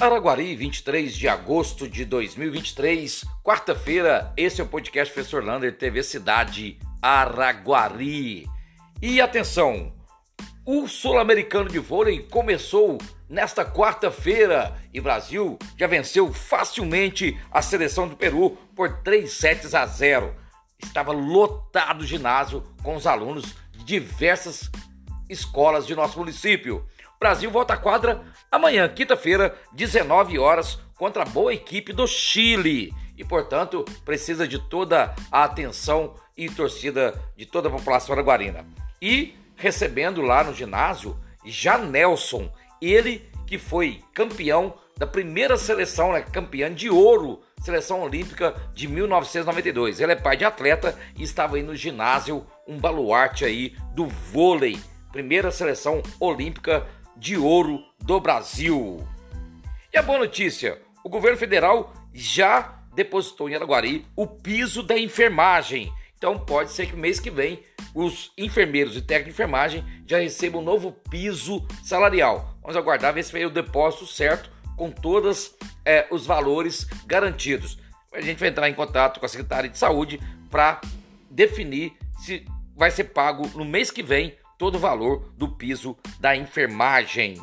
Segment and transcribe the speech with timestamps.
[0.00, 4.32] Araguari, 23 de agosto de 2023, quarta-feira.
[4.36, 8.48] Esse é o podcast Professor Lander, TV Cidade Araguari.
[9.02, 9.92] E atenção,
[10.64, 12.98] o Sul-Americano de Vôlei começou
[13.28, 19.84] nesta quarta-feira e Brasil já venceu facilmente a seleção do Peru por 3 sets a
[19.84, 20.32] 0.
[20.80, 24.70] Estava lotado o ginásio com os alunos de diversas
[25.28, 26.86] escolas de nosso município.
[27.18, 32.92] Brasil volta à quadra amanhã, quinta-feira, 19 horas, contra a boa equipe do Chile.
[33.16, 38.64] E, portanto, precisa de toda a atenção e torcida de toda a população araguarina.
[39.02, 42.48] E recebendo lá no ginásio já Nelson,
[42.80, 50.00] ele que foi campeão da primeira seleção, né, campeã de ouro, seleção olímpica de 1992.
[50.00, 54.78] Ele é pai de atleta e estava aí no ginásio, um baluarte aí do vôlei,
[55.12, 56.86] primeira seleção olímpica
[57.18, 59.06] de ouro do Brasil.
[59.92, 65.92] E a boa notícia: o governo federal já depositou em Araguari o piso da enfermagem.
[66.16, 67.62] Então pode ser que mês que vem
[67.94, 72.56] os enfermeiros e técnicos de enfermagem já recebam um novo piso salarial.
[72.60, 77.78] Vamos aguardar ver se veio o depósito certo com todos é, os valores garantidos.
[78.12, 80.80] A gente vai entrar em contato com a Secretaria de Saúde para
[81.30, 82.44] definir se
[82.76, 87.40] vai ser pago no mês que vem todo o valor do piso da enfermagem.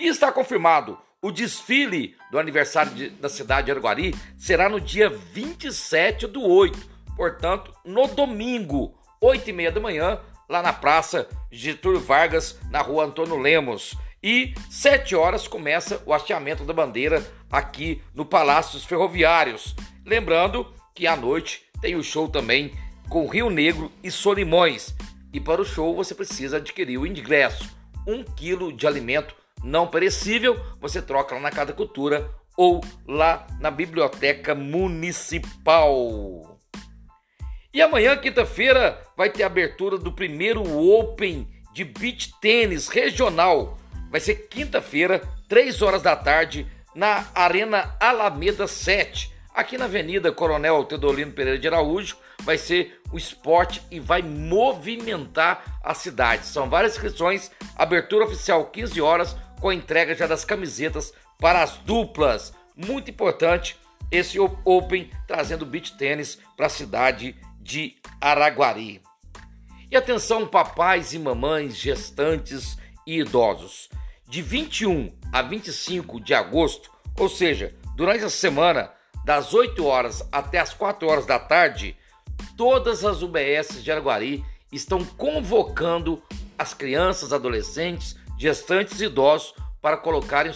[0.00, 5.10] E está confirmado, o desfile do aniversário de, da cidade de Araguari será no dia
[5.10, 6.78] 27 do 8,
[7.16, 13.04] portanto, no domingo, 8 e meia da manhã, lá na Praça Getúlio Vargas, na rua
[13.04, 13.96] Antônio Lemos.
[14.22, 19.74] E 7 horas começa o hasteamento da bandeira aqui no Palácio dos Ferroviários.
[20.04, 22.72] Lembrando que à noite tem o show também
[23.08, 24.94] com Rio Negro e Solimões.
[25.34, 27.68] E para o show você precisa adquirir o ingresso.
[28.06, 33.68] Um quilo de alimento não perecível você troca lá na Casa Cultura ou lá na
[33.68, 35.80] Biblioteca Municipal.
[37.72, 43.76] E amanhã, quinta-feira, vai ter a abertura do primeiro Open de Beach Tênis Regional.
[44.12, 46.64] Vai ser quinta-feira, 3 horas da tarde,
[46.94, 53.16] na Arena Alameda 7 Aqui na Avenida Coronel Teodolino Pereira de Araújo vai ser o
[53.16, 56.46] esporte e vai movimentar a cidade.
[56.46, 62.52] São várias inscrições, abertura oficial 15 horas, com entrega já das camisetas para as duplas.
[62.74, 63.78] Muito importante
[64.10, 69.00] esse Open trazendo beach tênis para a cidade de Araguari.
[69.92, 72.76] E atenção, papais e mamães, gestantes
[73.06, 73.88] e idosos.
[74.26, 78.90] De 21 a 25 de agosto, ou seja, durante a semana,
[79.24, 81.96] das 8 horas até as 4 horas da tarde,
[82.56, 86.22] todas as UBS de Araguari estão convocando
[86.58, 90.52] as crianças, adolescentes, gestantes e idosos para colocarem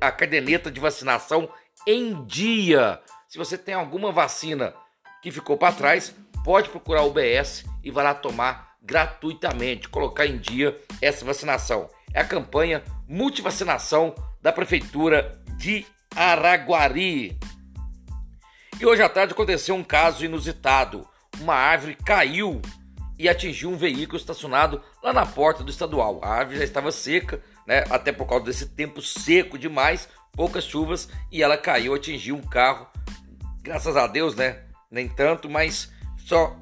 [0.00, 1.48] a caderneta de vacinação
[1.86, 3.00] em dia.
[3.28, 4.74] Se você tem alguma vacina
[5.22, 10.38] que ficou para trás, pode procurar o UBS e vai lá tomar gratuitamente, colocar em
[10.38, 11.90] dia essa vacinação.
[12.14, 15.84] É a campanha multivacinação da Prefeitura de
[16.14, 17.38] Araguari.
[18.80, 21.06] E hoje à tarde aconteceu um caso inusitado.
[21.40, 22.60] Uma árvore caiu
[23.18, 26.20] e atingiu um veículo estacionado lá na porta do estadual.
[26.22, 27.84] A árvore já estava seca, né?
[27.90, 32.86] Até por causa desse tempo seco demais, poucas chuvas, e ela caiu, atingiu um carro.
[33.62, 34.62] Graças a Deus, né?
[34.90, 36.56] Nem tanto, mas só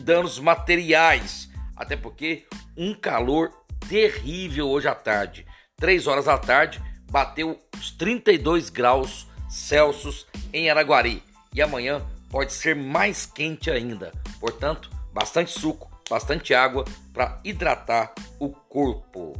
[0.00, 1.48] danos materiais.
[1.76, 2.46] Até porque
[2.76, 3.50] um calor
[3.88, 5.46] terrível hoje à tarde.
[5.76, 11.22] Três horas da tarde, bateu os 32 graus Celsius em Araguari
[11.54, 14.12] e amanhã pode ser mais quente ainda.
[14.38, 19.34] Portanto, bastante suco, bastante água para hidratar o corpo.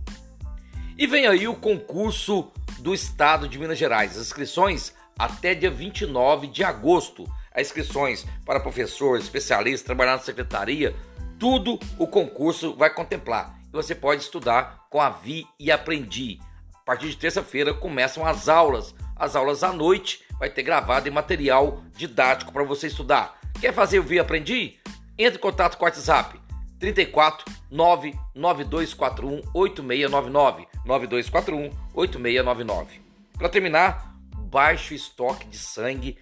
[0.98, 2.50] E vem aí o concurso
[2.80, 4.16] do Estado de Minas Gerais.
[4.16, 7.24] As inscrições até dia 29 de agosto.
[7.54, 10.94] As inscrições para professor, especialista, trabalhar na secretaria,
[11.38, 13.58] tudo o concurso vai contemplar.
[13.68, 16.38] E você pode estudar com a Vi e Aprendi.
[16.74, 18.94] A partir de terça-feira começam as aulas.
[19.16, 23.38] As aulas à noite vai ter gravado em material didático para você estudar.
[23.60, 24.78] Quer fazer o Via Aprendi?
[25.18, 26.40] Entre em contato com o WhatsApp
[26.78, 33.02] 34 99241 8699 9241 8699.
[33.36, 36.16] Para terminar, baixo estoque de sangue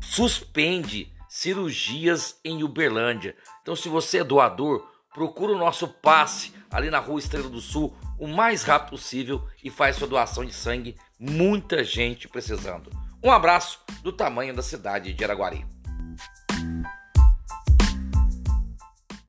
[0.00, 3.34] suspende cirurgias em Uberlândia.
[3.62, 7.96] Então, se você é doador, procura o nosso passe ali na Rua Estrela do Sul
[8.16, 10.96] o mais rápido possível e faz sua doação de sangue.
[11.18, 13.03] Muita gente precisando.
[13.24, 15.64] Um abraço do tamanho da cidade de Araguari.